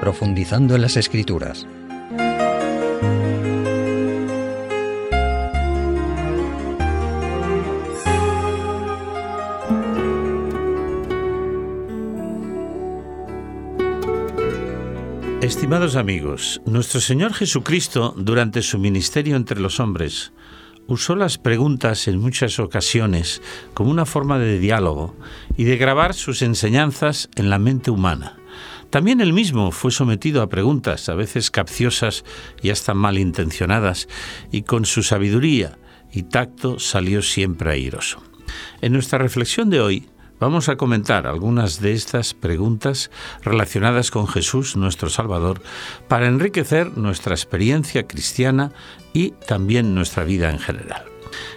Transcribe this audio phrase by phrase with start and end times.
[0.00, 1.66] profundizando en las escrituras.
[15.40, 20.32] Estimados amigos, nuestro Señor Jesucristo, durante su ministerio entre los hombres,
[20.86, 23.40] usó las preguntas en muchas ocasiones
[23.74, 25.16] como una forma de diálogo
[25.56, 28.39] y de grabar sus enseñanzas en la mente humana.
[28.90, 32.24] También él mismo fue sometido a preguntas, a veces capciosas
[32.60, 34.08] y hasta malintencionadas,
[34.50, 35.78] y con su sabiduría
[36.12, 38.20] y tacto salió siempre airoso.
[38.80, 40.08] En nuestra reflexión de hoy
[40.40, 45.62] vamos a comentar algunas de estas preguntas relacionadas con Jesús, nuestro Salvador,
[46.08, 48.72] para enriquecer nuestra experiencia cristiana
[49.12, 51.04] y también nuestra vida en general.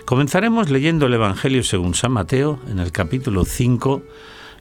[0.06, 4.04] Comenzaremos leyendo el Evangelio según San Mateo en el capítulo 5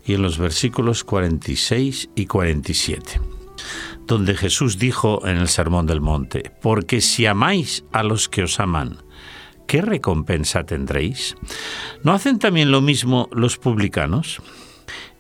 [0.04, 3.20] y en los versículos 46 y 47,
[4.06, 8.60] donde Jesús dijo en el Sermón del Monte, porque si amáis a los que os
[8.60, 8.98] aman,
[9.66, 11.36] ¿qué recompensa tendréis?
[12.02, 14.42] ¿No hacen también lo mismo los publicanos?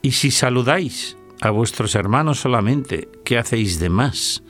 [0.02, 4.42] Y si saludáis a vuestros hermanos solamente, ¿qué hacéis de más?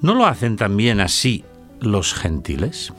[0.00, 1.44] ¿No lo hacen también así
[1.80, 2.92] los gentiles?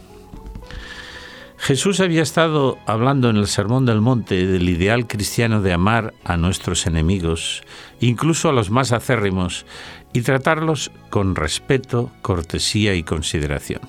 [1.61, 6.35] Jesús había estado hablando en el Sermón del Monte del ideal cristiano de amar a
[6.35, 7.61] nuestros enemigos,
[7.99, 9.67] incluso a los más acérrimos,
[10.11, 13.81] y tratarlos con respeto, cortesía y consideración,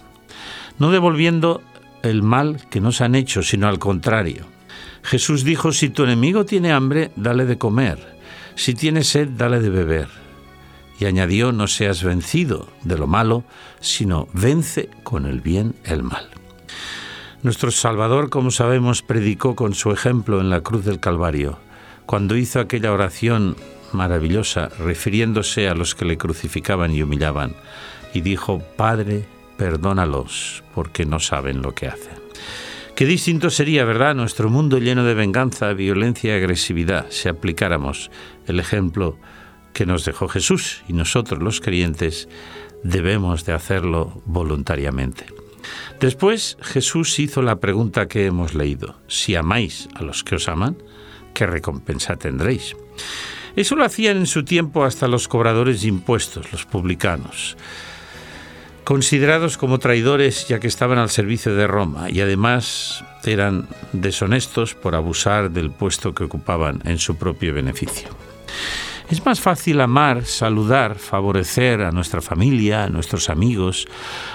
[0.78, 1.62] no devolviendo
[2.02, 4.44] el mal que nos han hecho, sino al contrario.
[5.02, 8.18] Jesús dijo, si tu enemigo tiene hambre, dale de comer,
[8.54, 10.08] si tiene sed, dale de beber.
[11.00, 13.44] Y añadió, no seas vencido de lo malo,
[13.80, 16.41] sino vence con el bien el mal.
[17.42, 21.58] Nuestro Salvador, como sabemos, predicó con su ejemplo en la cruz del Calvario,
[22.06, 23.56] cuando hizo aquella oración
[23.92, 27.56] maravillosa refiriéndose a los que le crucificaban y humillaban,
[28.14, 29.24] y dijo, Padre,
[29.56, 32.14] perdónalos, porque no saben lo que hacen.
[32.94, 38.12] Qué distinto sería, ¿verdad?, nuestro mundo lleno de venganza, violencia y agresividad si aplicáramos
[38.46, 39.17] el ejemplo
[39.72, 42.28] que nos dejó Jesús y nosotros los creyentes
[42.84, 45.42] debemos de hacerlo voluntariamente.
[46.00, 48.96] Después Jesús hizo la pregunta que hemos leído.
[49.08, 50.77] Si amáis a los que os aman,
[51.34, 52.77] ¿qué recompensa tendréis?
[53.56, 57.56] Eso lo hacían en su tiempo hasta los cobradores de impuestos, los publicanos,
[58.84, 64.94] considerados como traidores ya que estaban al servicio de Roma y además eran deshonestos por
[64.94, 68.31] abusar del puesto que ocupaban en su propio beneficio.
[69.12, 73.86] Es más fácil amar, saludar, favorecer a nuestra familia, a nuestros amigos,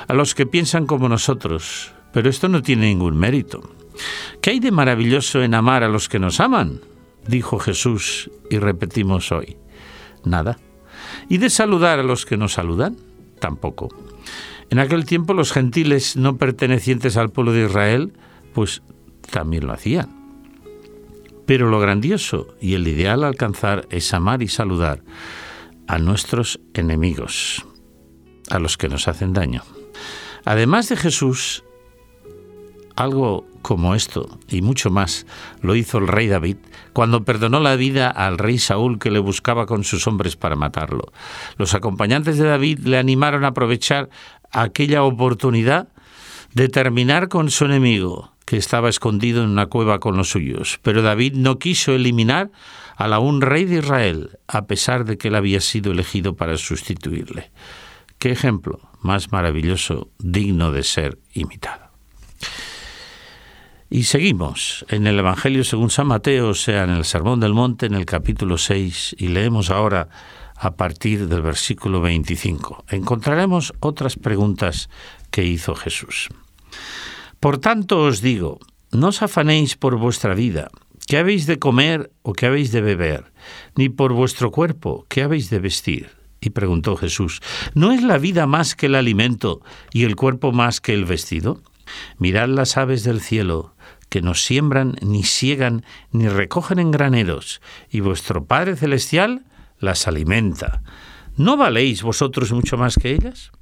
[0.08, 3.72] a los que piensan como nosotros, pero esto no tiene ningún mérito.
[4.40, 6.82] ¿Qué hay de maravilloso en amar a los que nos aman?
[7.28, 9.58] dijo Jesús y repetimos hoy.
[10.24, 10.60] Nada.
[11.28, 12.98] ¿Y de saludar a los que nos saludan?
[13.40, 13.90] Tampoco.
[14.70, 18.14] En aquel tiempo los gentiles no pertenecientes al pueblo de Israel,
[18.54, 18.84] pues
[19.32, 20.17] también lo hacían.
[21.48, 25.02] Pero lo grandioso y el ideal a alcanzar es amar y saludar
[25.88, 27.66] a nuestros enemigos,
[28.52, 29.64] a los que nos hacen daño.
[30.46, 31.64] Además de Jesús,
[32.98, 35.26] algo como esto y mucho más
[35.62, 36.58] lo hizo el rey David
[36.94, 41.12] cuando perdonó la vida al rey Saúl que le buscaba con sus hombres para matarlo.
[41.58, 44.10] Los acompañantes de David le animaron a aprovechar
[44.52, 45.90] aquella oportunidad
[46.54, 50.80] de terminar con su enemigo, que estaba escondido en una cueva con los suyos.
[50.82, 52.50] Pero David no quiso eliminar
[52.96, 57.52] al aún rey de Israel, a pesar de que él había sido elegido para sustituirle.
[58.20, 61.92] Qué ejemplo más maravilloso, digno de ser imitado.
[63.90, 67.88] Y seguimos en el Evangelio según San Mateo, o sea, en el Sermón del Monte,
[67.88, 70.08] en el capítulo 6, y leemos ahora
[70.56, 72.86] a partir del versículo 25.
[72.92, 74.90] Encontraremos otras preguntas
[75.32, 76.30] que hizo Jesús.
[77.48, 78.60] Por tanto os digo,
[78.92, 80.68] no os afanéis por vuestra vida,
[81.08, 83.32] qué habéis de comer o qué habéis de beber,
[83.78, 86.12] ni por vuestro cuerpo, qué habéis de vestir.
[86.42, 87.40] Y preguntó Jesús,
[87.74, 89.62] ¿no es la vida más que el alimento
[89.94, 91.62] y el cuerpo más que el vestido?
[92.18, 93.76] Mirad las aves del cielo,
[94.10, 99.46] que no siembran, ni siegan, ni recogen en graneros, y vuestro Padre Celestial
[99.80, 100.84] las alimenta.
[101.38, 103.54] ¿No valéis vosotros mucho más que ellas?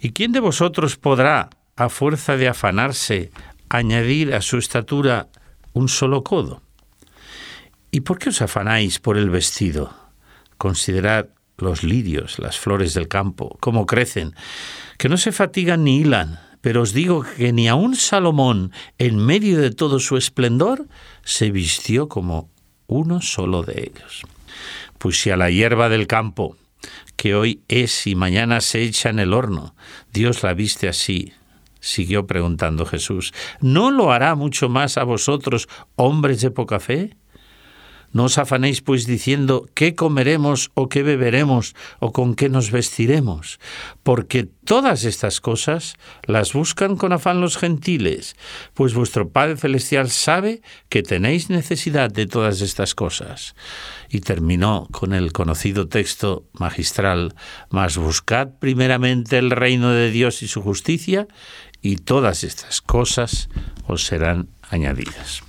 [0.00, 3.30] ¿Y quién de vosotros podrá, a fuerza de afanarse,
[3.68, 5.28] añadir a su estatura
[5.72, 6.62] un solo codo?
[7.90, 9.94] ¿Y por qué os afanáis por el vestido?
[10.58, 11.28] Considerad
[11.58, 14.34] los lirios, las flores del campo, cómo crecen,
[14.98, 19.60] que no se fatigan ni hilan, pero os digo que ni aun Salomón, en medio
[19.60, 20.86] de todo su esplendor,
[21.24, 22.50] se vistió como
[22.86, 24.22] uno solo de ellos.
[24.98, 26.56] Pues si a la hierba del campo,
[27.16, 29.74] que hoy es y mañana se echa en el horno.
[30.12, 31.32] Dios la viste así,
[31.86, 33.32] siguió preguntando Jesús.
[33.60, 37.16] ¿No lo hará mucho más a vosotros, hombres de poca fe?
[38.16, 43.60] No os afanéis pues diciendo qué comeremos o qué beberemos o con qué nos vestiremos,
[44.02, 48.34] porque todas estas cosas las buscan con afán los gentiles,
[48.72, 53.54] pues vuestro Padre Celestial sabe que tenéis necesidad de todas estas cosas.
[54.08, 57.34] Y terminó con el conocido texto magistral,
[57.68, 61.28] mas buscad primeramente el reino de Dios y su justicia,
[61.82, 63.48] y todas estas cosas
[63.86, 65.42] os serán añadidas.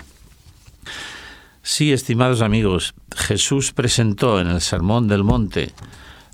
[1.64, 5.74] Sí, estimados amigos, Jesús presentó en el Sermón del Monte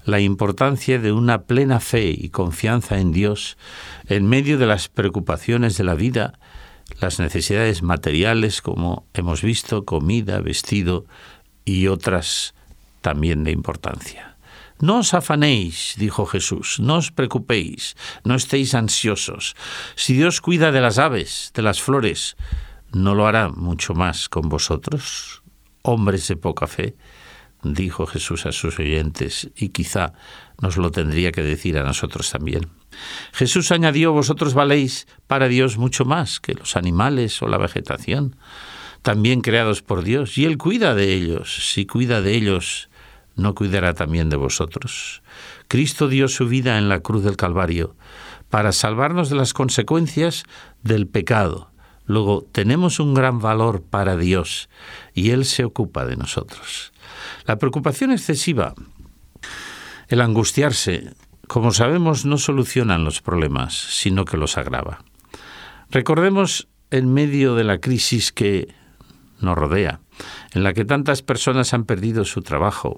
[0.05, 3.57] la importancia de una plena fe y confianza en Dios
[4.07, 6.39] en medio de las preocupaciones de la vida,
[6.99, 11.05] las necesidades materiales, como hemos visto, comida, vestido
[11.65, 12.53] y otras
[13.01, 14.32] también de importancia.
[14.79, 19.55] No os afanéis, dijo Jesús, no os preocupéis, no estéis ansiosos.
[19.95, 22.35] Si Dios cuida de las aves, de las flores,
[22.91, 25.43] ¿no lo hará mucho más con vosotros?
[25.83, 26.95] Hombres de poca fe,
[27.63, 30.13] dijo Jesús a sus oyentes, y quizá
[30.61, 32.69] nos lo tendría que decir a nosotros también.
[33.31, 38.35] Jesús añadió, vosotros valéis para Dios mucho más que los animales o la vegetación,
[39.01, 41.73] también creados por Dios, y Él cuida de ellos.
[41.73, 42.89] Si cuida de ellos,
[43.35, 45.21] ¿no cuidará también de vosotros?
[45.68, 47.95] Cristo dio su vida en la cruz del Calvario
[48.50, 50.44] para salvarnos de las consecuencias
[50.83, 51.74] del pecado
[52.06, 54.69] Luego, tenemos un gran valor para Dios
[55.13, 56.91] y Él se ocupa de nosotros.
[57.45, 58.74] La preocupación excesiva,
[60.09, 61.13] el angustiarse,
[61.47, 65.03] como sabemos, no solucionan los problemas, sino que los agrava.
[65.89, 68.74] Recordemos en medio de la crisis que
[69.39, 70.01] nos rodea,
[70.53, 72.97] en la que tantas personas han perdido su trabajo.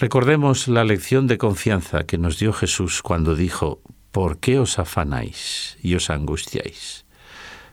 [0.00, 3.80] Recordemos la lección de confianza que nos dio Jesús cuando dijo,
[4.12, 7.04] ¿por qué os afanáis y os angustiáis?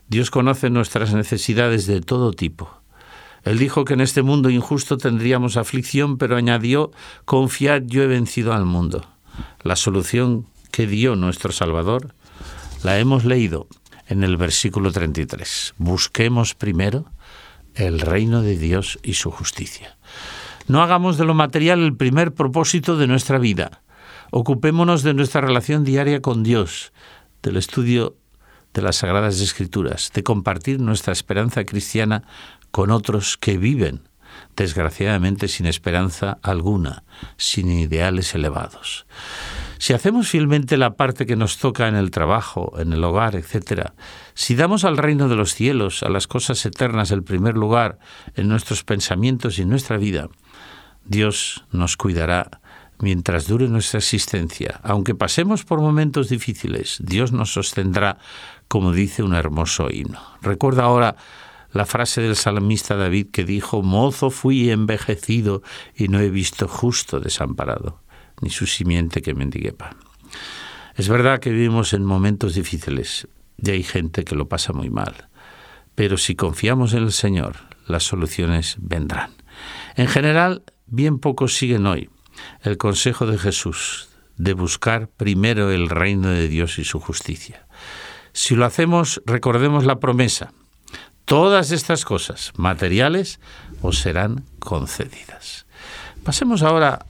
[0.08, 2.82] Dios conoce nuestras necesidades de todo tipo.
[3.44, 6.90] Él dijo que en este mundo injusto tendríamos aflicción, pero añadió,
[7.26, 9.08] confiad, yo he vencido al mundo.
[9.62, 12.16] La solución que dio nuestro Salvador
[12.82, 13.68] la hemos leído
[14.08, 15.76] en el versículo 33.
[15.78, 17.06] Busquemos primero
[17.76, 19.96] el reino de Dios y su justicia.
[20.68, 23.84] No hagamos de lo material el primer propósito de nuestra vida.
[24.32, 26.92] Ocupémonos de nuestra relación diaria con Dios,
[27.44, 28.16] del estudio
[28.74, 32.24] de las Sagradas Escrituras, de compartir nuestra esperanza cristiana
[32.72, 34.10] con otros que viven,
[34.56, 37.04] desgraciadamente, sin esperanza alguna,
[37.38, 39.06] sin ideales elevados.
[39.78, 43.92] Si hacemos fielmente la parte que nos toca en el trabajo, en el hogar, etc.,
[44.34, 48.00] si damos al reino de los cielos, a las cosas eternas, el primer lugar
[48.36, 50.28] en nuestros pensamientos y en nuestra vida,
[51.06, 52.60] Dios nos cuidará
[53.00, 54.80] mientras dure nuestra existencia.
[54.84, 58.18] Aunque pasemos por momentos difíciles, Dios nos sostendrá,
[58.68, 60.20] como dice un hermoso himno.
[60.42, 61.16] Recuerda ahora
[61.72, 65.62] la frase del salmista David que dijo, Mozo fui envejecido
[65.96, 68.02] y no he visto justo desamparado,
[68.42, 69.98] ni su simiente que mendigue pan.
[70.96, 75.28] Es verdad que vivimos en momentos difíciles y hay gente que lo pasa muy mal,
[75.96, 77.58] pero si confiamos en el Señor,
[77.88, 79.32] las soluciones vendrán.
[79.96, 82.10] En general, bien pocos siguen hoy
[82.62, 87.68] el consejo de Jesús de buscar primero el reino de Dios y su justicia.
[88.34, 90.52] Si lo hacemos, recordemos la promesa.
[91.24, 93.40] Todas estas cosas materiales
[93.82, 95.66] os serán concedidas.
[96.24, 97.06] Pasemos ahora,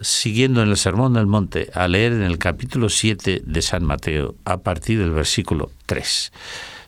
[0.00, 4.34] siguiendo en el Sermón del Monte, a leer en el capítulo 7 de San Mateo,
[4.44, 6.32] a partir del versículo 3.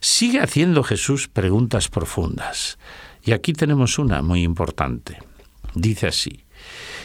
[0.00, 2.78] Sigue haciendo Jesús preguntas profundas.
[3.22, 5.18] Y aquí tenemos una muy importante.
[5.74, 6.44] Dice así,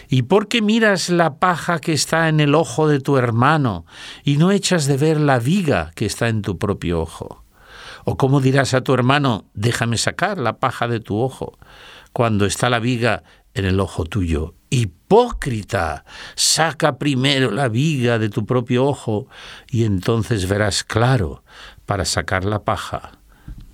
[0.09, 3.85] ¿Y por qué miras la paja que está en el ojo de tu hermano
[4.23, 7.43] y no echas de ver la viga que está en tu propio ojo?
[8.05, 11.57] ¿O cómo dirás a tu hermano, déjame sacar la paja de tu ojo,
[12.13, 14.53] cuando está la viga en el ojo tuyo?
[14.69, 16.05] Hipócrita,
[16.35, 19.27] saca primero la viga de tu propio ojo
[19.69, 21.43] y entonces verás claro
[21.85, 23.11] para sacar la paja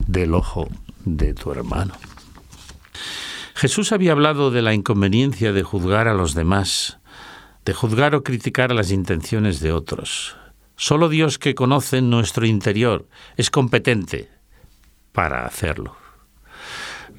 [0.08, 0.68] del ojo
[1.06, 1.94] de tu hermano.
[3.56, 7.00] Jesús había hablado de la inconveniencia de juzgar a los demás,
[7.66, 10.36] de juzgar o criticar las intenciones de otros.
[10.76, 13.08] Solo Dios que conoce nuestro interior
[13.38, 14.30] es competente
[15.12, 15.96] para hacerlo.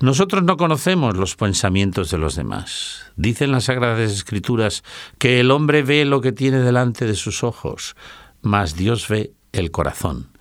[0.00, 3.12] Nosotros no conocemos los pensamientos de los demás.
[3.16, 4.82] Dicen las Sagradas Escrituras
[5.18, 7.94] que el hombre ve lo que tiene delante de sus ojos,
[8.42, 10.33] mas Dios ve el corazón.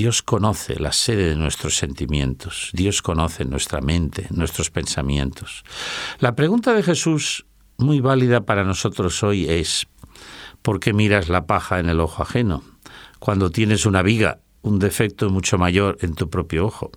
[0.00, 5.62] Dios conoce la sede de nuestros sentimientos, Dios conoce nuestra mente, nuestros pensamientos.
[6.20, 7.44] La pregunta de Jesús
[7.76, 9.88] muy válida para nosotros hoy es
[10.62, 12.62] ¿por qué miras la paja en el ojo ajeno?
[13.18, 16.92] Cuando tienes una viga, un defecto mucho mayor en tu propio ojo.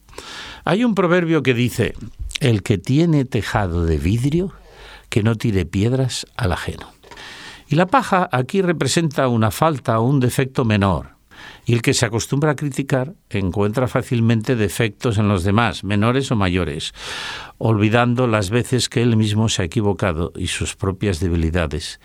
[0.63, 1.95] Hay un proverbio que dice,
[2.39, 4.53] el que tiene tejado de vidrio,
[5.09, 6.93] que no tire piedras al ajeno.
[7.67, 11.12] Y la paja aquí representa una falta o un defecto menor,
[11.65, 16.35] y el que se acostumbra a criticar encuentra fácilmente defectos en los demás, menores o
[16.35, 16.93] mayores,
[17.57, 21.99] olvidando las veces que él mismo se ha equivocado y sus propias debilidades,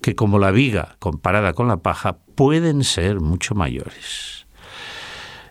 [0.00, 4.46] que como la viga comparada con la paja pueden ser mucho mayores.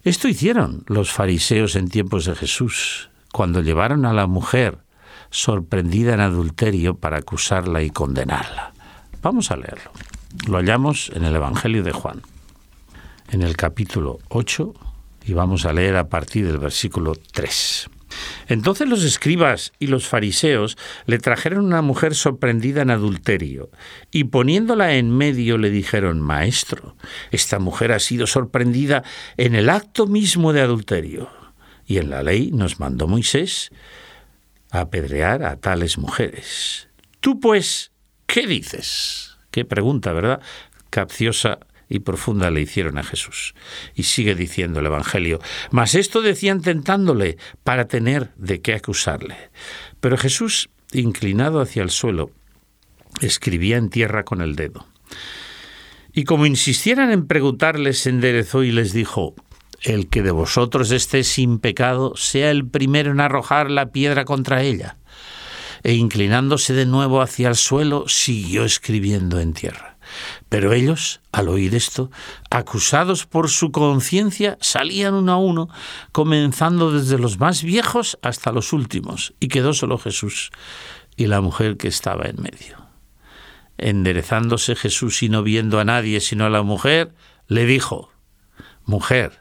[0.04, 4.80] Esto hicieron los fariseos en tiempos de Jesús, cuando llevaron a la mujer
[5.30, 8.74] sorprendida en adulterio para acusarla y condenarla.
[9.22, 9.92] Vamos a leerlo.
[10.48, 12.22] Lo hallamos en el Evangelio de Juan
[13.32, 14.74] en el capítulo 8
[15.26, 17.90] y vamos a leer a partir del versículo 3.
[18.48, 23.70] Entonces los escribas y los fariseos le trajeron una mujer sorprendida en adulterio,
[24.12, 26.98] y poniéndola en medio le dijeron, Maestro,
[27.32, 29.04] esta mujer ha sido sorprendida
[29.38, 31.30] en el acto mismo de adulterio,
[31.86, 33.72] y en la ley nos mandó Moisés
[34.72, 36.90] apedrear a tales mujeres.
[37.22, 37.92] Tú pues,
[38.26, 39.38] ¿qué dices?
[39.52, 40.42] Qué pregunta, ¿verdad?
[40.90, 41.60] Capciosa
[41.92, 43.54] y profunda le hicieron a Jesús.
[43.94, 45.40] Y sigue diciendo el Evangelio,
[45.72, 49.36] mas esto decían tentándole para tener de qué acusarle.
[50.00, 52.32] Pero Jesús, inclinado hacia el suelo,
[53.20, 54.88] escribía en tierra con el dedo.
[56.14, 59.36] Y como insistieran en preguntarles, se enderezó y les dijo,
[59.82, 64.64] el que de vosotros esté sin pecado, sea el primero en arrojar la piedra contra
[64.64, 64.98] ella.
[65.84, 69.98] E inclinándose de nuevo hacia el suelo, siguió escribiendo en tierra.
[70.50, 72.12] Pero ellos, al oír esto,
[72.50, 75.70] acusados por su conciencia, salían uno a uno,
[76.12, 80.52] comenzando desde los más viejos hasta los últimos, y quedó solo Jesús
[81.16, 82.78] y la mujer que estaba en medio.
[83.78, 87.14] Enderezándose Jesús y no viendo a nadie sino a la mujer,
[87.48, 88.12] le dijo,
[88.86, 89.40] Mujer,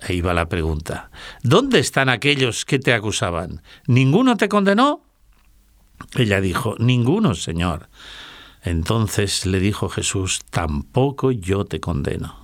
[0.00, 1.10] ahí va la pregunta,
[1.42, 3.62] ¿dónde están aquellos que te acusaban?
[3.86, 5.04] ¿Ninguno te condenó?
[6.14, 7.88] Ella dijo, Ninguno, Señor.
[8.62, 12.36] Entonces le dijo Jesús, tampoco yo te condeno.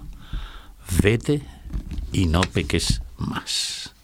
[1.03, 1.43] Vete
[2.13, 3.95] y no peques más.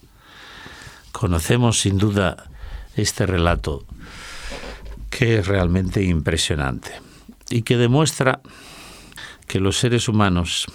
[1.12, 2.50] Conocemos sin duda
[2.96, 3.84] este relato
[5.10, 7.00] que es realmente impresionante
[7.50, 8.40] y que demuestra
[9.46, 10.66] que los seres humanos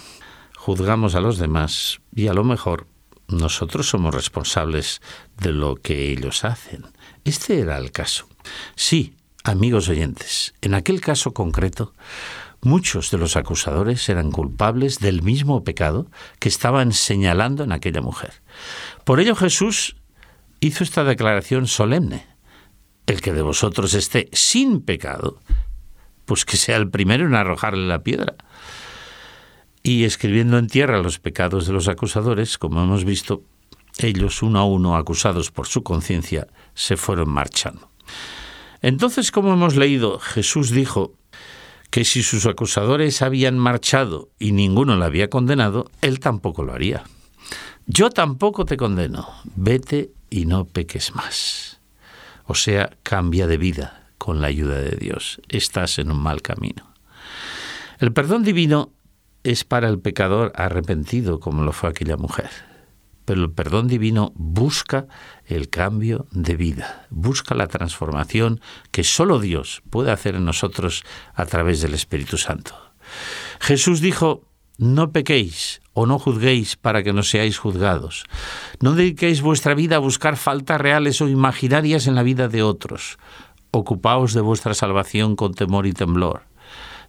[0.56, 2.86] juzgamos a los demás y a lo mejor
[3.28, 5.00] nosotros somos responsables
[5.38, 6.86] de lo que ellos hacen.
[7.24, 8.28] Este era el caso.
[8.74, 11.94] Sí, Amigos oyentes, en aquel caso concreto,
[12.60, 18.42] muchos de los acusadores eran culpables del mismo pecado que estaban señalando en aquella mujer.
[19.04, 19.96] Por ello Jesús
[20.60, 22.26] hizo esta declaración solemne.
[23.06, 25.40] El que de vosotros esté sin pecado,
[26.26, 28.34] pues que sea el primero en arrojarle la piedra.
[29.82, 33.42] Y escribiendo en tierra los pecados de los acusadores, como hemos visto,
[33.96, 37.90] ellos uno a uno, acusados por su conciencia, se fueron marchando.
[38.82, 41.14] Entonces, como hemos leído, Jesús dijo
[41.90, 47.04] que si sus acusadores habían marchado y ninguno la había condenado, él tampoco lo haría.
[47.86, 51.80] Yo tampoco te condeno, vete y no peques más.
[52.46, 55.40] O sea, cambia de vida con la ayuda de Dios.
[55.48, 56.94] Estás en un mal camino.
[57.98, 58.92] El perdón divino
[59.42, 62.69] es para el pecador arrepentido, como lo fue aquella mujer
[63.24, 65.06] pero el perdón divino busca
[65.46, 68.60] el cambio de vida, busca la transformación
[68.90, 72.74] que solo Dios puede hacer en nosotros a través del Espíritu Santo.
[73.60, 74.42] Jesús dijo,
[74.78, 78.24] no pequéis o no juzguéis para que no seáis juzgados.
[78.80, 83.18] No dediquéis vuestra vida a buscar faltas reales o imaginarias en la vida de otros.
[83.72, 86.49] Ocupaos de vuestra salvación con temor y temblor.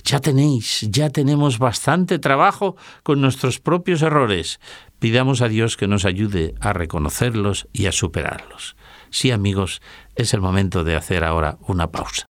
[0.03, 4.59] Ya tenéis, ya tenemos bastante trabajo con nuestros propios errores.
[4.99, 8.75] Pidamos a Dios que nos ayude a reconocerlos y a superarlos.
[9.09, 9.81] Sí, amigos,
[10.15, 12.25] es el momento de hacer ahora una pausa.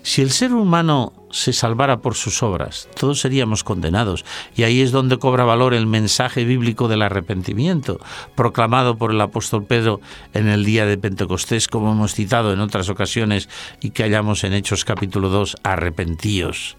[0.02, 4.24] Si el ser humano se salvara por sus obras, todos seríamos condenados.
[4.56, 8.00] Y ahí es donde cobra valor el mensaje bíblico del arrepentimiento,
[8.36, 10.00] proclamado por el apóstol Pedro
[10.34, 13.50] en el día de Pentecostés, como hemos citado en otras ocasiones
[13.82, 16.78] y que hallamos en Hechos capítulo 2, arrepentíos.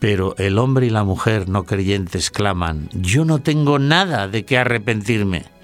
[0.00, 4.58] Pero el hombre y la mujer no creyentes claman, yo no tengo nada de qué
[4.58, 5.55] arrepentirme.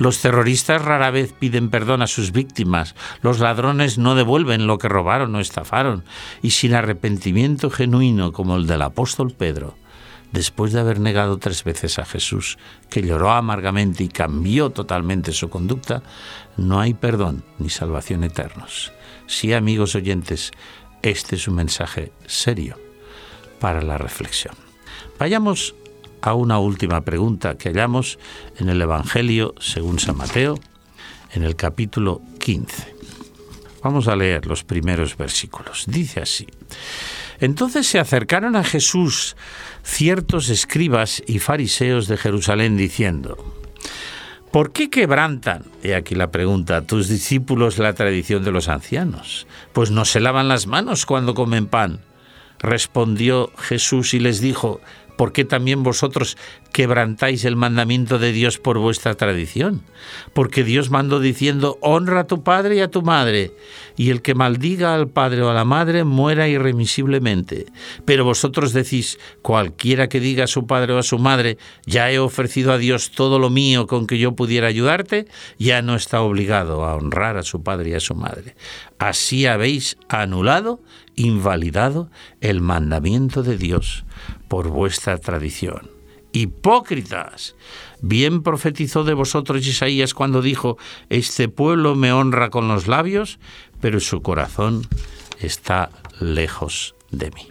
[0.00, 4.88] Los terroristas rara vez piden perdón a sus víctimas, los ladrones no devuelven lo que
[4.88, 6.04] robaron o estafaron,
[6.40, 9.76] y sin arrepentimiento genuino como el del apóstol Pedro,
[10.32, 12.56] después de haber negado tres veces a Jesús,
[12.88, 16.02] que lloró amargamente y cambió totalmente su conducta,
[16.56, 18.92] no hay perdón ni salvación eternos.
[19.26, 20.52] Sí, amigos oyentes,
[21.02, 22.78] este es un mensaje serio
[23.58, 24.54] para la reflexión.
[25.18, 25.74] Vayamos
[26.22, 28.18] a una última pregunta que hallamos
[28.58, 30.58] en el Evangelio según San Mateo,
[31.32, 32.94] en el capítulo 15.
[33.82, 35.84] Vamos a leer los primeros versículos.
[35.86, 36.46] Dice así.
[37.40, 39.36] Entonces se acercaron a Jesús
[39.82, 43.38] ciertos escribas y fariseos de Jerusalén diciendo,
[44.50, 49.46] ¿Por qué quebrantan, y aquí la pregunta, tus discípulos la tradición de los ancianos?
[49.72, 52.00] Pues no se lavan las manos cuando comen pan.
[52.58, 54.80] Respondió Jesús y les dijo,
[55.20, 56.38] ¿por qué también vosotros
[56.72, 59.82] quebrantáis el mandamiento de Dios por vuestra tradición?
[60.32, 63.52] Porque Dios mandó diciendo, honra a tu padre y a tu madre,
[64.00, 67.66] y el que maldiga al padre o a la madre muera irremisiblemente.
[68.06, 72.18] Pero vosotros decís, cualquiera que diga a su padre o a su madre, ya he
[72.18, 75.26] ofrecido a Dios todo lo mío con que yo pudiera ayudarte,
[75.58, 78.56] ya no está obligado a honrar a su padre y a su madre.
[78.98, 80.80] Así habéis anulado,
[81.14, 82.10] invalidado
[82.40, 84.06] el mandamiento de Dios
[84.48, 86.00] por vuestra tradición.
[86.32, 87.56] Hipócritas.
[88.02, 93.38] Bien profetizó de vosotros Isaías cuando dijo, Este pueblo me honra con los labios,
[93.80, 94.86] pero su corazón
[95.40, 95.90] está
[96.20, 97.48] lejos de mí.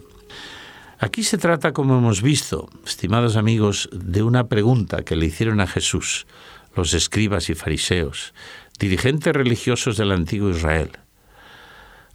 [0.98, 5.66] Aquí se trata, como hemos visto, estimados amigos, de una pregunta que le hicieron a
[5.66, 6.26] Jesús
[6.76, 8.34] los escribas y fariseos,
[8.78, 10.90] dirigentes religiosos del antiguo Israel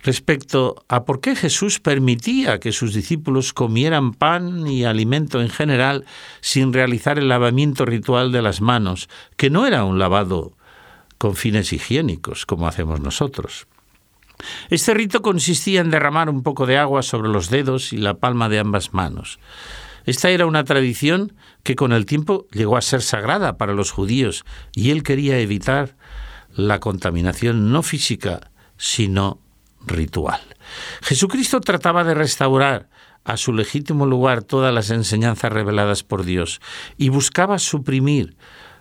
[0.06, 6.06] respecto a por qué Jesús permitía que sus discípulos comieran pan y alimento en general
[6.42, 10.54] sin realizar el lavamiento ritual de las manos, que no era un lavado
[11.18, 13.66] con fines higiénicos como hacemos nosotros.
[14.70, 18.50] Este rito consistía en derramar un poco de agua sobre los dedos y la palma
[18.50, 19.40] de ambas manos.
[20.06, 24.46] Esta era una tradición que con el tiempo llegó a ser sagrada para los judíos
[24.74, 25.96] y él quería evitar
[26.54, 29.40] la contaminación no física, sino
[29.86, 30.42] ritual.
[31.02, 32.90] Jesucristo trataba de restaurar
[33.24, 36.62] a su legítimo lugar todas las enseñanzas reveladas por Dios
[36.98, 38.38] y buscaba suprimir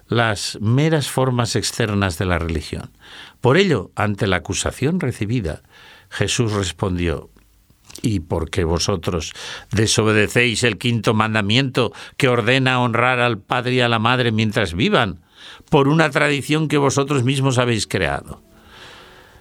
[0.07, 2.91] las meras formas externas de la religión.
[3.45, 5.61] Por ello, ante la acusación recibida,
[6.09, 7.29] Jesús respondió,
[8.01, 9.35] ¿Y por qué vosotros
[9.71, 15.21] desobedecéis el quinto mandamiento que ordena honrar al Padre y a la Madre mientras vivan,
[15.69, 18.41] por una tradición que vosotros mismos habéis creado?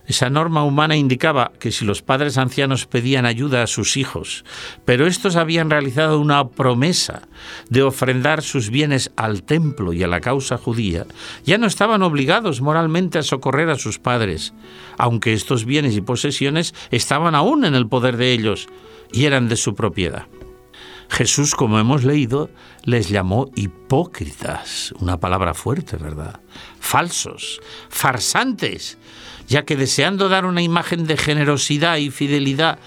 [0.06, 4.44] Esa norma humana indicaba que si los padres ancianos pedían ayuda a sus hijos,
[4.84, 7.22] pero estos habían realizado una promesa
[7.70, 11.06] de ofrendar sus bienes al templo y a la causa judía,
[11.46, 14.54] ya no estaban obligados moralmente a socorrer a sus padres,
[14.98, 18.68] aunque estos bienes y posesiones estaban aún en el poder de ellos
[19.14, 20.28] y eran de su propiedad.
[21.14, 22.50] Jesús, como hemos leído,
[22.86, 26.40] les llamó hipócritas, una palabra fuerte, ¿verdad?
[26.80, 28.98] Falsos, farsantes,
[29.48, 32.80] ya que deseando dar una imagen de generosidad y fidelidad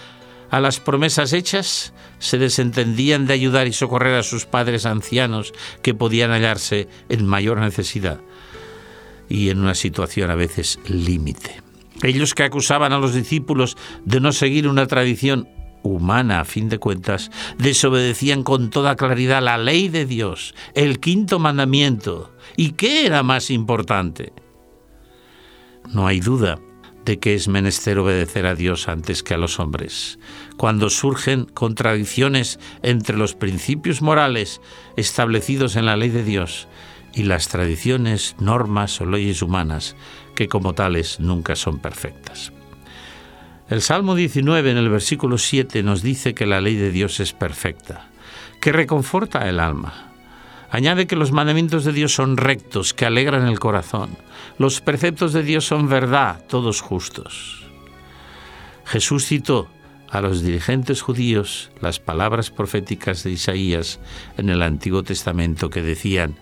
[0.51, 5.95] a las promesas hechas, se desentendían de ayudar y socorrer a sus padres ancianos que
[5.95, 8.21] podían hallarse en mayor necesidad
[9.29, 11.63] y en una situación a veces límite.
[12.03, 15.49] Ellos que acusaban a los discípulos de no seguir una tradición
[15.83, 21.39] humana a fin de cuentas, desobedecían con toda claridad la ley de Dios, el quinto
[21.39, 22.33] mandamiento.
[22.57, 24.33] ¿Y qué era más importante?
[25.93, 26.59] No hay duda
[27.05, 30.19] de que es menester obedecer a Dios antes que a los hombres,
[30.57, 34.61] cuando surgen contradicciones entre los principios morales
[34.97, 36.67] establecidos en la ley de Dios
[37.15, 39.95] y las tradiciones, normas o leyes humanas,
[40.35, 42.53] que como tales nunca son perfectas.
[43.69, 47.33] El Salmo 19 en el versículo 7 nos dice que la ley de Dios es
[47.33, 48.09] perfecta,
[48.61, 50.13] que reconforta el alma.
[50.71, 54.11] Añade que los mandamientos de Dios son rectos, que alegran el corazón.
[54.57, 57.65] Los preceptos de Dios son verdad, todos justos.
[58.85, 59.69] Jesús citó
[60.11, 63.99] a los dirigentes judíos las palabras proféticas de Isaías
[64.37, 66.37] en el Antiguo Testamento que decían,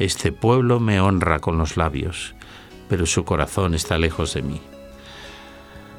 [0.00, 2.34] Este pueblo me honra con los labios,
[2.88, 4.60] pero su corazón está lejos de mí.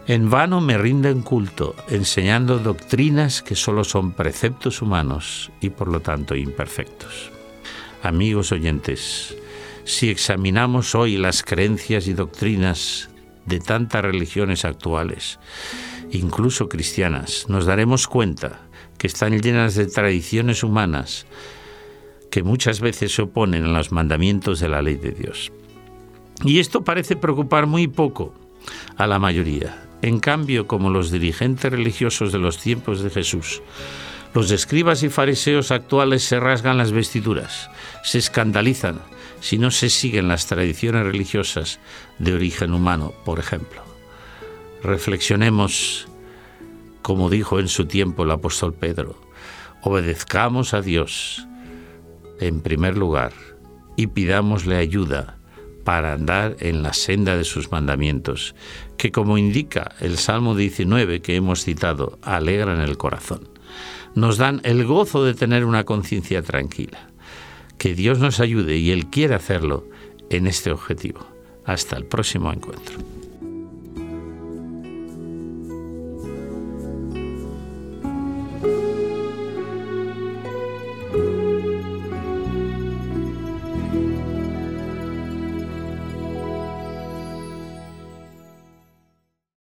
[0.08, 6.00] En vano me rinden culto, enseñando doctrinas que solo son preceptos humanos y por lo
[6.00, 7.32] tanto imperfectos.
[8.04, 9.36] Amigos oyentes,
[9.84, 13.10] si examinamos hoy las creencias y doctrinas
[13.48, 15.40] de tantas religiones actuales,
[16.12, 18.62] incluso cristianas, nos daremos cuenta
[19.00, 21.26] que están llenas de tradiciones humanas
[22.30, 25.52] que muchas veces se oponen a los mandamientos de la ley de Dios.
[26.44, 28.36] Y esto parece preocupar muy poco
[28.98, 29.82] a la mayoría.
[30.02, 33.62] En cambio, como los dirigentes religiosos de los tiempos de Jesús,
[34.34, 37.70] los escribas y fariseos actuales se rasgan las vestiduras,
[38.04, 39.00] se escandalizan
[39.40, 41.80] si no se siguen las tradiciones religiosas
[42.20, 43.82] de origen humano, por ejemplo.
[44.84, 46.08] Reflexionemos,
[47.02, 49.16] como dijo en su tiempo el apóstol Pedro,
[49.82, 51.48] obedezcamos a Dios
[52.40, 53.34] en primer lugar
[53.96, 55.38] y pidámosle ayuda
[55.86, 58.56] para andar en la senda de sus mandamientos,
[58.98, 63.56] que como indica el Salmo 19 que hemos citado, alegran el corazón
[64.16, 67.10] nos dan el gozo de tener una conciencia tranquila.
[67.78, 69.86] Que Dios nos ayude y Él quiere hacerlo
[70.30, 71.28] en este objetivo.
[71.66, 73.15] Hasta el próximo encuentro.